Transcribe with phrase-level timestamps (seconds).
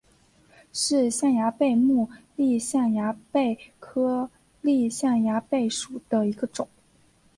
[0.73, 4.31] 是象牙贝目丽象牙贝科
[4.61, 6.67] 丽象牙贝属的一种。